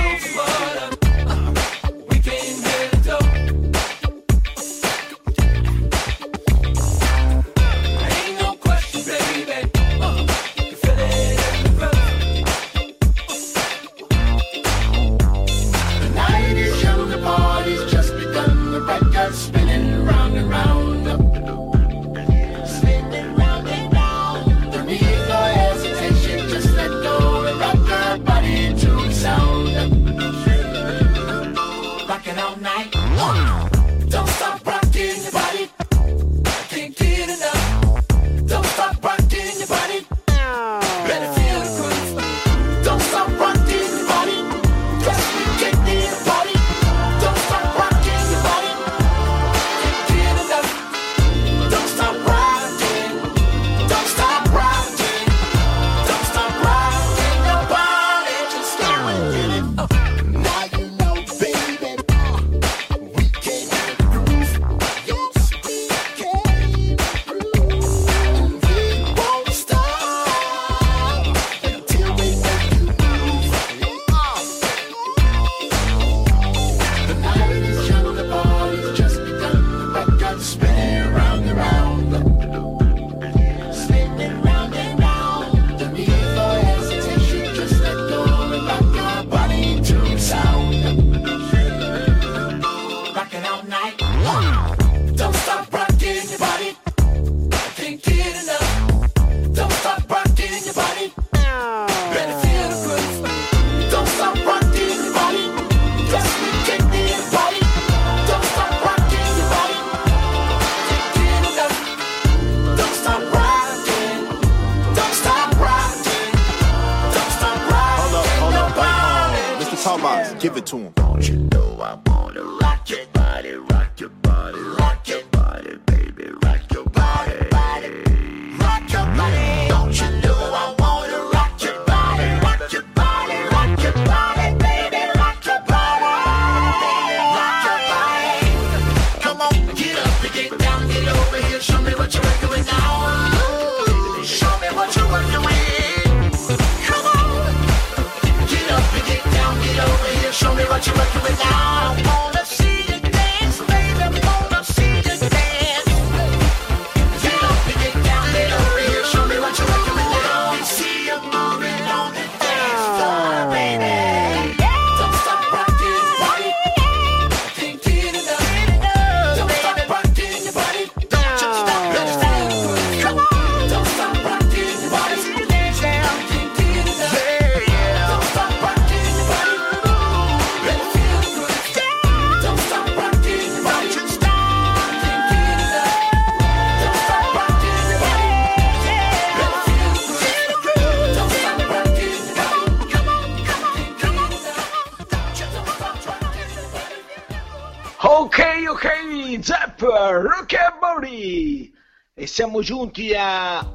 siamo 202.39 202.61
giunti 202.61 203.12
a 203.18 203.68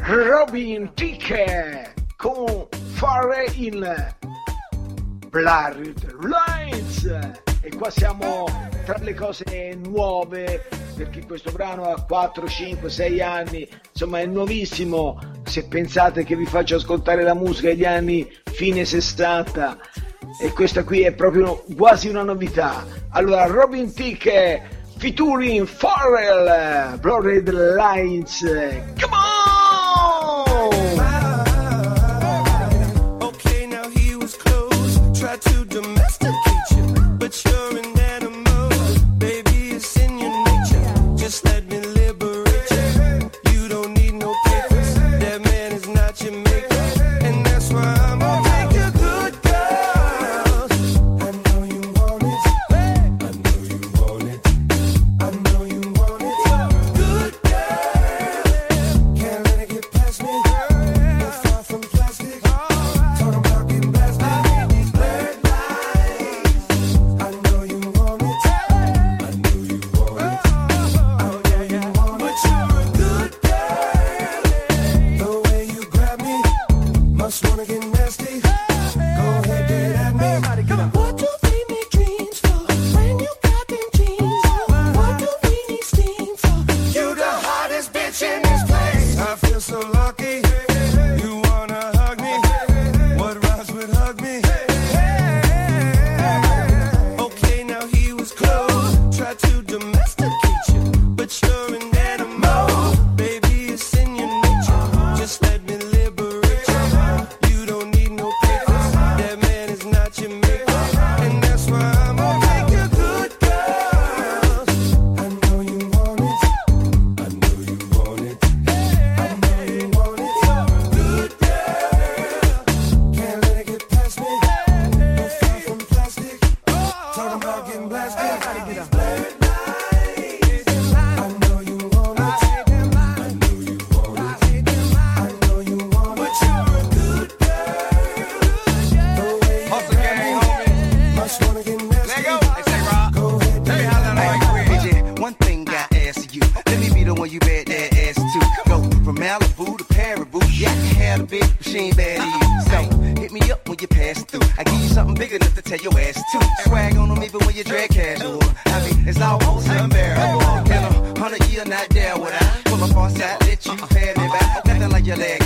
Robin 0.00 0.92
Ticke 0.94 1.92
con 2.16 2.68
Fare 2.92 3.50
in 3.56 4.14
Blurred 5.28 6.16
Lines. 6.20 7.04
E 7.62 7.74
qua 7.76 7.90
siamo 7.90 8.44
tra 8.84 8.96
le 8.98 9.14
cose 9.14 9.76
nuove 9.88 10.68
perché 10.94 11.26
questo 11.26 11.50
brano 11.50 11.90
ha 11.90 12.00
4, 12.00 12.46
5, 12.46 12.88
6 12.88 13.20
anni. 13.20 13.68
Insomma 13.90 14.20
è 14.20 14.26
nuovissimo. 14.26 15.18
Se 15.42 15.66
pensate 15.66 16.22
che 16.22 16.36
vi 16.36 16.46
faccio 16.46 16.76
ascoltare 16.76 17.24
la 17.24 17.34
musica 17.34 17.70
degli 17.70 17.84
anni 17.84 18.30
fine 18.52 18.84
60 18.84 19.78
e 20.40 20.52
questa 20.52 20.84
qui 20.84 21.00
è 21.00 21.12
proprio 21.12 21.64
quasi 21.76 22.06
una 22.06 22.22
novità. 22.22 22.86
Allora 23.08 23.46
Robin 23.46 23.92
Ticke 23.92 24.73
featuring 25.04 25.66
Pharrell, 25.66 26.98
Blurred 27.02 27.52
Lines. 27.52 28.40
Come 28.98 29.12
on! 29.12 29.53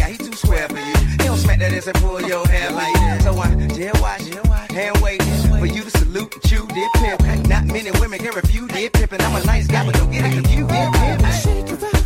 he 0.08 0.16
too 0.16 0.32
square 0.32 0.68
for 0.68 0.78
you. 0.78 0.96
He 1.12 1.16
don't 1.18 1.36
smack 1.36 1.58
that 1.58 1.72
ass 1.72 1.86
and 1.86 1.96
pull 1.96 2.20
your 2.22 2.46
hair 2.48 2.70
like 2.72 2.94
that. 2.94 3.22
So 3.22 3.38
I 3.38 3.54
dead 3.54 3.98
watch, 4.00 4.22
hand 4.70 4.96
wait 5.02 5.22
for 5.58 5.66
you 5.66 5.82
to 5.82 5.90
salute 5.90 6.34
and 6.34 6.42
chew 6.44 6.66
dip 6.66 6.92
pimp. 6.94 7.48
Not 7.48 7.66
many 7.66 7.90
women 8.00 8.18
can 8.18 8.34
refute 8.34 8.72
dip 8.72 8.92
pimp, 8.92 9.12
and 9.12 9.22
I'm 9.22 9.40
a 9.40 9.44
nice 9.44 9.66
guy, 9.66 9.84
but 9.84 9.94
don't 9.94 10.10
get 10.10 10.24
it 10.24 10.32
confused. 10.32 10.70
shake 11.42 11.66
pimp. 11.66 11.97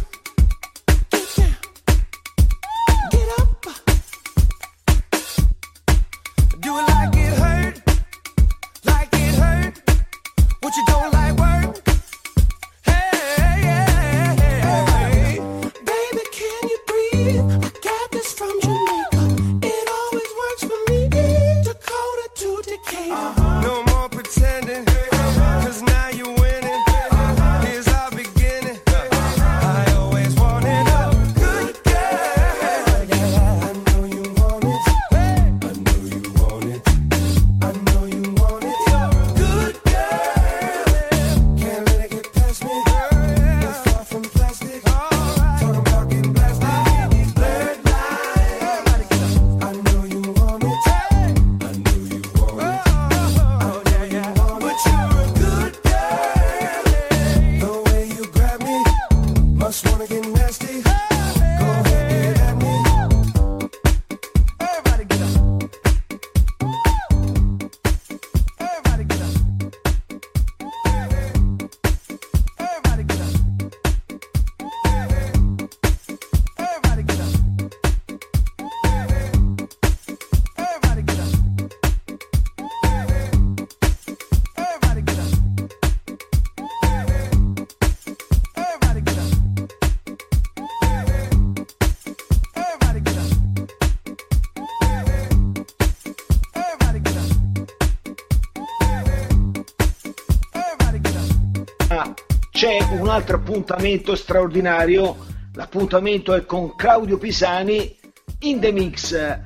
c'è 102.50 102.78
un 102.98 103.08
altro 103.08 103.36
appuntamento 103.36 104.14
straordinario, 104.14 105.16
l'appuntamento 105.54 106.34
è 106.34 106.44
con 106.44 106.74
Claudio 106.74 107.18
Pisani 107.18 107.98
in 108.40 108.60
The 108.60 108.72
Mix, 108.72 109.38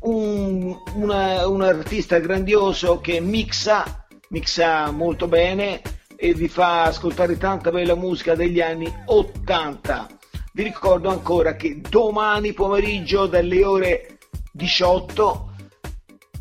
un, 0.00 0.76
una, 0.94 1.46
un 1.46 1.62
artista 1.62 2.18
grandioso 2.18 3.00
che 3.00 3.20
mixa, 3.20 4.06
mixa 4.28 4.90
molto 4.90 5.26
bene 5.26 5.82
e 6.16 6.34
vi 6.34 6.48
fa 6.48 6.84
ascoltare 6.84 7.38
tanta 7.38 7.70
bella 7.70 7.94
musica 7.94 8.34
degli 8.34 8.60
anni 8.60 8.92
80. 9.06 10.08
Vi 10.52 10.62
ricordo 10.62 11.08
ancora 11.08 11.56
che 11.56 11.80
domani 11.80 12.52
pomeriggio 12.52 13.26
dalle 13.26 13.64
ore 13.64 14.18
18 14.52 15.48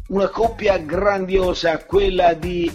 una 0.10 0.28
coppia 0.30 0.78
grandiosa, 0.78 1.86
quella 1.86 2.34
di 2.34 2.72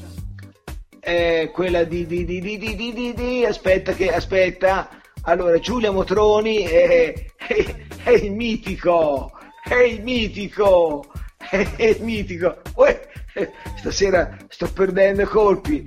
è 1.04 1.50
quella 1.52 1.84
di, 1.84 2.06
di, 2.06 2.24
di, 2.24 2.40
di, 2.40 2.58
di, 2.58 2.74
di, 2.74 2.92
di, 2.92 3.14
di 3.14 3.44
aspetta 3.44 3.92
che 3.92 4.12
aspetta. 4.12 4.88
Allora 5.26 5.58
Giulia 5.58 5.90
Motroni 5.90 6.62
è, 6.64 7.14
è, 7.36 7.74
è 8.02 8.10
il 8.10 8.32
mitico 8.32 9.30
è 9.66 9.76
il 9.76 10.02
mitico 10.02 11.04
è, 11.48 11.66
il 11.78 12.02
mitico. 12.02 12.56
Uè, 12.74 13.08
stasera 13.76 14.36
sto 14.48 14.70
perdendo 14.70 15.26
colpi. 15.26 15.86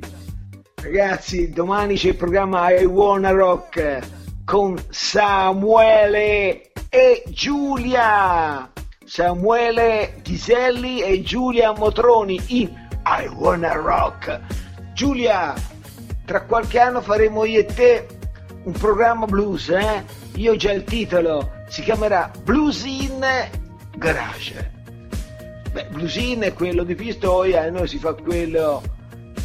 Ragazzi 0.81 1.49
domani 1.49 1.95
c'è 1.95 2.09
il 2.09 2.15
programma 2.15 2.71
I 2.71 2.85
Wanna 2.85 3.31
Rock 3.31 3.99
con 4.45 4.75
Samuele 4.89 6.71
e 6.89 7.23
Giulia. 7.27 8.71
Samuele 9.05 10.15
Ghiselli 10.21 11.01
e 11.01 11.21
Giulia 11.21 11.71
Motroni 11.73 12.39
in 12.47 12.69
I 13.05 13.27
Wanna 13.27 13.73
Rock. 13.73 14.39
Giulia, 14.97 15.53
tra 16.25 16.41
qualche 16.41 16.79
anno 16.79 17.01
faremo 17.01 17.45
io 17.45 17.59
e 17.59 17.65
te 17.65 18.07
un 18.63 18.71
programma 18.71 19.27
blues, 19.27 19.69
eh? 19.69 20.03
Io 20.37 20.53
ho 20.53 20.55
già 20.55 20.71
il 20.71 20.85
titolo, 20.85 21.51
si 21.67 21.83
chiamerà 21.83 22.31
Blues 22.41 22.83
in 22.83 23.23
Garage. 23.95 24.71
Beh, 25.71 25.85
Blues 25.91 26.15
in 26.15 26.39
è 26.39 26.53
quello 26.53 26.83
di 26.83 26.95
Pistoia 26.95 27.67
e 27.67 27.69
noi 27.69 27.87
si 27.87 27.99
fa 27.99 28.15
quello 28.15 28.81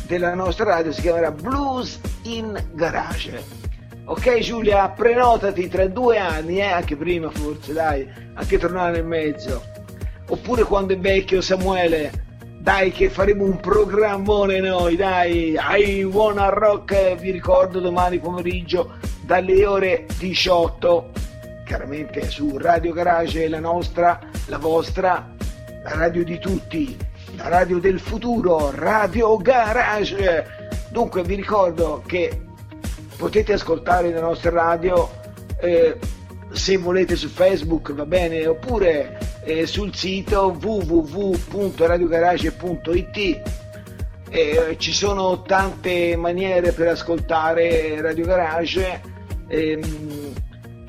della 0.07 0.33
nostra 0.33 0.65
radio, 0.65 0.91
si 0.91 1.03
chiamerà 1.03 1.31
Blues 1.31 2.01
in 2.23 2.59
Garage. 2.73 3.45
Ok 4.07 4.39
Giulia, 4.39 4.89
prenotati 4.89 5.69
tra 5.69 5.87
due 5.87 6.17
anni, 6.17 6.61
eh? 6.61 6.71
anche 6.71 6.97
prima 6.97 7.29
forse, 7.29 7.75
dai, 7.75 8.09
anche 8.33 8.57
tornare 8.57 8.93
nel 8.93 9.05
mezzo. 9.05 9.63
Oppure 10.29 10.63
quando 10.63 10.95
è 10.95 10.99
vecchio 10.99 11.43
Samuele 11.43 12.31
dai 12.63 12.93
che 12.93 13.11
faremo 13.11 13.43
un 13.43 13.59
programmone 13.59 14.61
noi, 14.61 14.95
dai. 14.95 15.59
I 15.59 16.05
wanna 16.05 16.49
rock, 16.49 17.17
vi 17.17 17.33
ricordo 17.33 17.81
domani 17.81 18.21
pomeriggio 18.21 18.99
dalle 19.23 19.67
ore 19.67 20.07
18. 20.17 21.11
Chiaramente 21.67 22.31
su 22.31 22.57
Radio 22.59 22.93
Garage 22.93 23.49
la 23.49 23.59
nostra, 23.59 24.21
la 24.47 24.59
vostra, 24.59 25.29
la 25.83 25.91
radio 25.97 26.23
di 26.23 26.39
tutti, 26.39 26.97
la 27.35 27.49
radio 27.49 27.81
del 27.81 27.99
futuro, 27.99 28.71
Radio 28.73 29.37
Garage. 29.39 30.47
Dunque 30.93 31.25
vi 31.25 31.35
ricordo 31.35 32.05
che 32.07 32.43
potete 33.17 33.55
ascoltare 33.55 34.13
la 34.13 34.21
nostra 34.21 34.51
radio 34.51 35.11
eh, 35.61 35.99
se 36.53 36.77
volete 36.77 37.17
su 37.17 37.27
Facebook, 37.27 37.93
va 37.93 38.07
bene, 38.07 38.47
oppure 38.47 39.19
eh, 39.45 39.67
sul 39.67 39.95
sito 39.95 40.57
www.radiogarage.it 40.61 43.43
eh, 44.31 44.77
ci 44.79 44.93
sono 44.93 45.43
tante 45.43 46.17
maniere 46.17 46.73
per 46.73 46.89
ascoltare 46.89 48.01
Radio 48.01 48.25
Garage 48.25 49.03
ehm, 49.49 50.33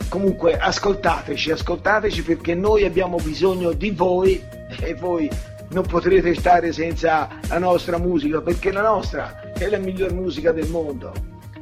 comunque 0.10 0.58
ascoltateci 0.58 1.52
ascoltateci 1.52 2.24
perché 2.24 2.56
noi 2.56 2.86
abbiamo 2.86 3.18
bisogno 3.18 3.74
di 3.74 3.92
voi 3.92 4.42
e 4.80 4.94
voi 4.94 5.30
non 5.70 5.86
potrete 5.86 6.34
stare 6.36 6.72
senza 6.72 7.28
la 7.48 7.58
nostra 7.58 7.98
musica 7.98 8.40
perché 8.42 8.72
la 8.72 8.82
nostra 8.82 9.54
è 9.54 9.68
la 9.68 9.78
miglior 9.78 10.14
musica 10.14 10.52
del 10.52 10.70
mondo 10.70 11.12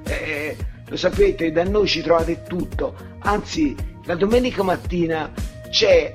eh, 0.03 0.57
lo 0.91 0.97
sapete, 0.97 1.53
da 1.53 1.63
noi 1.63 1.87
ci 1.87 2.01
trovate 2.01 2.43
tutto. 2.43 2.93
Anzi, 3.19 3.73
la 4.03 4.15
domenica 4.15 4.61
mattina 4.61 5.31
c'è 5.69 6.13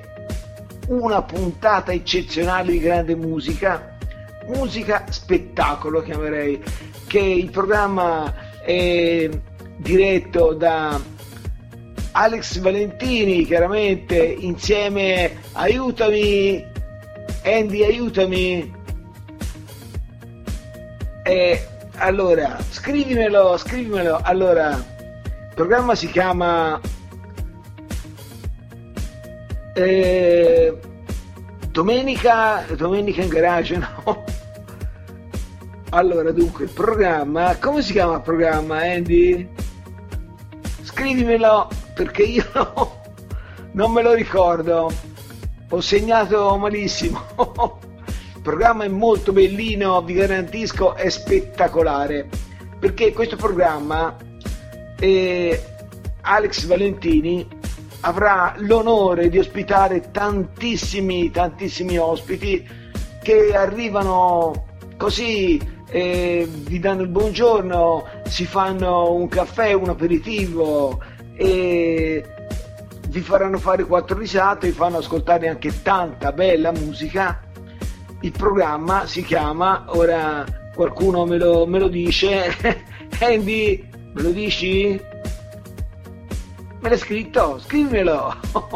una 0.87 1.21
puntata 1.21 1.91
eccezionale 1.91 2.71
di 2.71 2.79
grande 2.79 3.15
musica, 3.15 3.97
musica 4.47 5.05
spettacolo 5.09 6.01
chiamerei, 6.01 6.61
che 7.07 7.19
il 7.19 7.49
programma 7.49 8.61
è 8.61 9.29
diretto 9.77 10.53
da 10.53 10.99
Alex 12.11 12.59
Valentini, 12.59 13.45
chiaramente 13.45 14.17
insieme 14.17 15.37
aiutami, 15.53 16.65
Andy 17.43 17.83
aiutami. 17.83 18.73
E 21.23 21.67
allora, 21.97 22.57
scrivimelo, 22.69 23.57
scrivimelo. 23.57 24.19
Allora, 24.21 24.71
il 24.71 25.53
programma 25.53 25.93
si 25.93 26.09
chiama 26.09 26.79
eh, 29.77 30.75
Domenica, 31.69 32.65
Domenica 32.75 33.21
in 33.21 33.29
garage, 33.29 33.77
no? 33.77 34.23
Allora, 35.91 36.31
dunque, 36.31 36.65
il 36.65 36.71
programma, 36.71 37.55
come 37.57 37.81
si 37.81 37.91
chiama 37.93 38.15
il 38.15 38.21
programma, 38.21 38.81
Andy? 38.81 39.47
Scrivimelo 40.81 41.69
perché 41.93 42.23
io 42.23 42.45
no, 42.53 43.01
non 43.73 43.91
me 43.91 44.01
lo 44.01 44.13
ricordo. 44.13 44.91
Ho 45.69 45.81
segnato 45.81 46.57
malissimo. 46.57 47.21
Il 48.35 48.41
programma 48.41 48.85
è 48.85 48.89
molto 48.89 49.31
bellino, 49.31 50.01
vi 50.01 50.13
garantisco, 50.13 50.95
è 50.95 51.09
spettacolare. 51.09 52.27
Perché 52.79 53.13
questo 53.13 53.35
programma 53.35 54.15
eh, 54.99 55.63
Alex 56.21 56.65
Valentini 56.65 57.47
avrà 58.01 58.53
l'onore 58.57 59.29
di 59.29 59.39
ospitare 59.39 60.11
tantissimi, 60.11 61.31
tantissimi 61.31 61.97
ospiti 61.97 62.67
che 63.21 63.55
arrivano 63.55 64.65
così, 64.97 65.59
eh, 65.89 66.47
vi 66.49 66.79
danno 66.79 67.01
il 67.01 67.09
buongiorno, 67.09 68.05
si 68.25 68.45
fanno 68.45 69.11
un 69.11 69.27
caffè, 69.27 69.73
un 69.73 69.89
aperitivo 69.89 71.01
e 71.35 72.23
vi 73.09 73.19
faranno 73.21 73.57
fare 73.57 73.83
quattro 73.85 74.17
risate, 74.17 74.67
vi 74.67 74.73
fanno 74.73 74.97
ascoltare 74.97 75.47
anche 75.47 75.81
tanta 75.81 76.31
bella 76.31 76.71
musica. 76.71 77.41
Il 78.21 78.31
programma 78.31 79.05
si 79.05 79.23
chiama, 79.23 79.85
ora 79.87 80.45
qualcuno 80.73 81.25
me 81.25 81.37
lo, 81.37 81.65
me 81.65 81.79
lo 81.79 81.87
dice, 81.87 82.55
Andy, 83.19 83.87
me 84.13 84.21
lo 84.21 84.29
dici? 84.31 84.99
Me 86.79 86.89
l'hai 86.89 86.97
scritto? 86.97 87.59
Scrivimelo! 87.59 88.35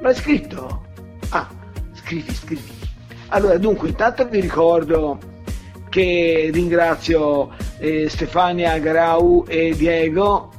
l'hai 0.00 0.14
scritto? 0.14 0.82
Ah, 1.30 1.48
scrivi, 1.94 2.34
scrivi. 2.34 2.72
Allora, 3.28 3.58
dunque, 3.58 3.88
intanto 3.88 4.26
vi 4.28 4.40
ricordo 4.40 5.18
che 5.88 6.50
ringrazio 6.52 7.50
eh, 7.78 8.08
Stefania 8.08 8.78
Garau 8.78 9.44
e 9.46 9.74
Diego 9.76 10.50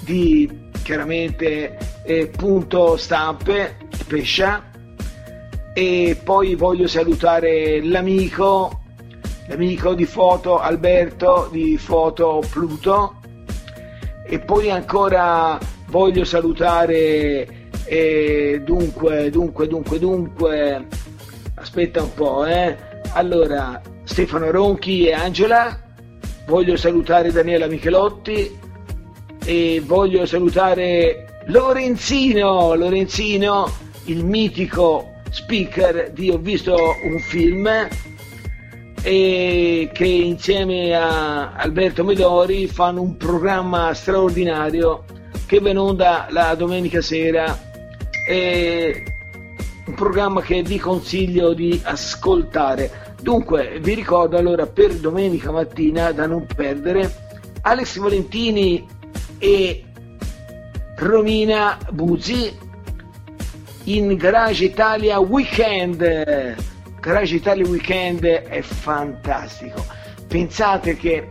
di 0.00 0.68
chiaramente 0.82 1.78
eh, 2.04 2.26
Punto 2.26 2.96
Stampe 2.96 3.76
Pescia 4.06 4.70
e 5.72 6.20
poi 6.22 6.54
voglio 6.54 6.86
salutare 6.86 7.82
l'amico 7.82 8.82
l'amico 9.48 9.94
di 9.94 10.04
foto 10.04 10.60
Alberto 10.60 11.48
di 11.50 11.78
foto 11.78 12.42
Pluto 12.50 13.16
e 14.26 14.38
poi 14.38 14.70
ancora 14.70 15.58
voglio 15.94 16.24
salutare 16.24 17.68
eh, 17.84 18.60
dunque 18.64 19.30
dunque 19.30 19.68
dunque 19.68 20.00
dunque 20.00 20.86
aspetta 21.54 22.02
un 22.02 22.12
po' 22.14 22.44
eh. 22.44 22.76
Allora 23.12 23.80
Stefano 24.02 24.50
Ronchi 24.50 25.06
e 25.06 25.12
Angela 25.12 25.80
voglio 26.46 26.76
salutare 26.76 27.30
Daniela 27.30 27.68
Michelotti 27.68 28.58
e 29.44 29.82
voglio 29.86 30.26
salutare 30.26 31.42
Lorenzino 31.46 32.74
Lorenzino 32.74 33.70
il 34.06 34.24
mitico 34.24 35.12
speaker 35.30 36.10
di 36.10 36.28
Ho 36.28 36.38
visto 36.38 36.74
un 36.74 37.20
film 37.20 37.70
e 39.00 39.90
che 39.92 40.06
insieme 40.06 40.92
a 40.92 41.52
Alberto 41.52 42.02
Medori 42.02 42.66
fanno 42.66 43.00
un 43.00 43.16
programma 43.16 43.94
straordinario 43.94 45.04
che 45.46 45.60
va 45.60 45.70
onda 45.80 46.26
la 46.30 46.54
domenica 46.54 47.00
sera 47.00 47.72
è 48.26 49.02
un 49.86 49.94
programma 49.94 50.40
che 50.40 50.62
vi 50.62 50.78
consiglio 50.78 51.52
di 51.52 51.80
ascoltare 51.82 53.14
dunque 53.20 53.78
vi 53.80 53.94
ricordo 53.94 54.36
allora 54.36 54.66
per 54.66 54.94
domenica 54.94 55.50
mattina 55.50 56.12
da 56.12 56.26
non 56.26 56.46
perdere 56.46 57.22
Alex 57.62 57.98
Valentini 57.98 58.86
e 59.38 59.84
Romina 60.96 61.78
Buzzi 61.90 62.56
in 63.84 64.16
Garage 64.16 64.64
Italia 64.64 65.18
Weekend. 65.18 65.98
Garage 67.00 67.34
Italia 67.34 67.66
Weekend 67.66 68.24
è 68.24 68.60
fantastico. 68.62 69.84
Pensate 70.26 70.96
che 70.96 71.30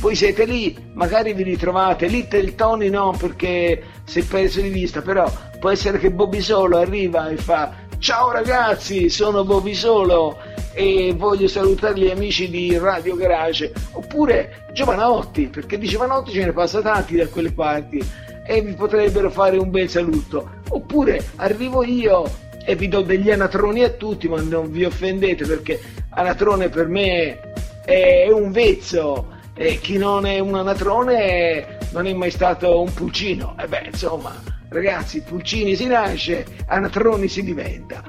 voi 0.00 0.14
siete 0.14 0.46
lì, 0.46 0.74
magari 0.94 1.34
vi 1.34 1.42
ritrovate, 1.42 2.06
Little 2.06 2.54
Tony 2.54 2.88
no 2.88 3.14
perché 3.18 3.82
si 4.04 4.20
è 4.20 4.24
perso 4.24 4.62
di 4.62 4.70
vista, 4.70 5.02
però 5.02 5.30
può 5.58 5.68
essere 5.68 5.98
che 5.98 6.10
Bobby 6.10 6.40
Solo 6.40 6.78
arriva 6.78 7.28
e 7.28 7.36
fa 7.36 7.74
ciao 7.98 8.32
ragazzi, 8.32 9.10
sono 9.10 9.44
Bobby 9.44 9.74
Solo 9.74 10.38
e 10.72 11.12
voglio 11.14 11.48
salutare 11.48 11.98
gli 11.98 12.08
amici 12.08 12.48
di 12.48 12.78
Radio 12.78 13.14
Garage, 13.14 13.72
oppure 13.92 14.68
Giovanotti, 14.72 15.48
perché 15.48 15.76
di 15.76 15.86
Giovanotti 15.86 16.32
ce 16.32 16.46
ne 16.46 16.52
passa 16.52 16.80
tanti 16.80 17.16
da 17.16 17.26
quelle 17.28 17.52
parti 17.52 18.02
e 18.46 18.62
vi 18.62 18.72
potrebbero 18.72 19.30
fare 19.30 19.58
un 19.58 19.70
bel 19.70 19.90
saluto. 19.90 20.48
Oppure 20.70 21.22
arrivo 21.36 21.84
io 21.84 22.24
e 22.64 22.74
vi 22.74 22.88
do 22.88 23.02
degli 23.02 23.30
anatroni 23.30 23.82
a 23.84 23.90
tutti, 23.90 24.28
ma 24.28 24.40
non 24.40 24.70
vi 24.70 24.84
offendete 24.84 25.44
perché 25.44 25.78
anatrone 26.08 26.70
per 26.70 26.88
me 26.88 27.52
è 27.84 28.30
un 28.30 28.50
vezzo 28.50 29.38
e 29.54 29.78
chi 29.80 29.98
non 29.98 30.26
è 30.26 30.38
un 30.38 30.54
anatrone 30.54 31.78
non 31.92 32.06
è 32.06 32.12
mai 32.12 32.30
stato 32.30 32.80
un 32.80 32.92
pulcino. 32.92 33.56
E 33.58 33.66
beh, 33.66 33.88
insomma, 33.92 34.32
ragazzi, 34.68 35.22
pulcini 35.22 35.74
si 35.74 35.86
nasce, 35.86 36.46
anatroni 36.66 37.28
si 37.28 37.42
diventa. 37.42 38.02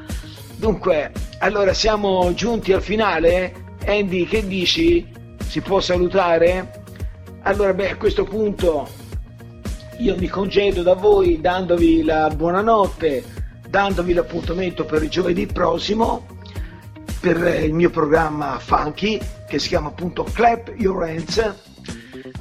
Dunque, 0.56 1.12
allora 1.40 1.74
siamo 1.74 2.34
giunti 2.34 2.74
al 2.74 2.82
finale. 2.82 3.70
Andy, 3.86 4.26
che 4.26 4.46
dici? 4.46 5.12
Si 5.48 5.62
può 5.62 5.80
salutare? 5.80 6.84
Allora, 7.44 7.74
beh, 7.74 7.92
a 7.92 7.98
questo 7.98 8.24
punto 8.24 8.88
io 9.98 10.16
mi 10.18 10.28
congedo 10.28 10.82
da 10.82 10.94
voi 10.94 11.40
dandovi 11.42 12.04
la 12.04 12.30
buonanotte, 12.30 13.24
dandovi 13.68 14.14
l'appuntamento 14.14 14.86
per 14.86 15.04
il 15.04 15.10
giovedì 15.10 15.46
prossimo 15.46 16.26
per 17.22 17.64
il 17.64 17.74
mio 17.74 17.92
programma 17.92 18.58
Funky 18.58 19.20
che 19.48 19.60
si 19.60 19.68
chiama 19.68 19.90
appunto 19.90 20.24
Clap 20.24 20.74
Your 20.76 21.04
Hands. 21.04 21.54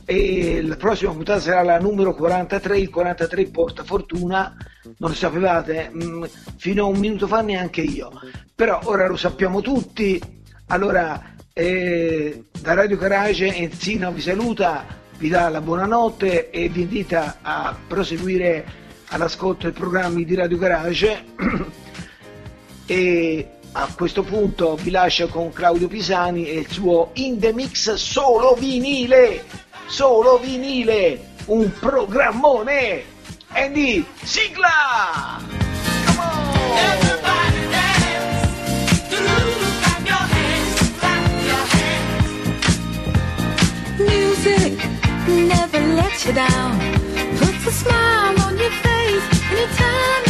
E 0.07 0.63
la 0.63 0.77
prossima 0.77 1.13
puntata 1.13 1.39
sarà 1.39 1.63
la 1.63 1.79
numero 1.79 2.15
43, 2.15 2.79
il 2.79 2.91
43 2.91 3.47
porta 3.47 3.85
fortuna, 3.85 4.57
non 4.97 5.11
lo 5.11 5.15
sapevate, 5.15 5.93
mm, 5.95 6.25
fino 6.57 6.85
a 6.85 6.89
un 6.89 6.99
minuto 6.99 7.29
fa 7.29 7.43
neanche 7.43 7.83
io, 7.83 8.11
però 8.55 8.81
ora 8.85 9.07
lo 9.07 9.17
sappiamo 9.17 9.61
tutti, 9.61 10.21
allora 10.67 11.35
eh, 11.53 12.45
da 12.61 12.75
Radio 12.75 12.97
Garage 12.97 13.55
Enzino 13.55 14.11
vi 14.11 14.21
saluta, 14.21 14.85
vi 15.19 15.29
dà 15.29 15.49
la 15.49 15.61
buonanotte 15.61 16.51
e 16.51 16.69
vi 16.69 16.83
invita 16.83 17.39
a 17.43 17.77
proseguire 17.87 18.65
all'ascolto 19.11 19.69
dei 19.69 19.79
programmi 19.79 20.25
di 20.25 20.35
Radio 20.35 20.59
Garage. 20.59 21.25
E 22.91 23.60
a 23.73 23.89
questo 23.95 24.23
punto 24.23 24.75
vi 24.77 24.91
lascio 24.91 25.29
con 25.29 25.53
Claudio 25.53 25.89
Pisani 25.89 26.49
e 26.49 26.59
il 26.59 26.71
suo 26.71 27.11
In 27.15 27.39
The 27.39 27.53
Mix 27.53 27.95
solo 27.95 28.55
vinile, 28.55 29.45
solo 29.87 30.39
vinile, 30.39 31.35
un 31.47 31.71
programmone. 31.79 33.03
Andy, 33.53 34.05
sigla! 34.23 35.39
Music 43.99 44.89
never 45.27 45.81
lets 45.95 46.25
you 46.25 46.33
down. 46.33 46.79
Puts 47.39 47.67
a 47.67 47.71
smile 47.71 48.41
on 48.41 48.59
your 48.59 48.71
face 48.71 49.23
anytime, 49.51 50.30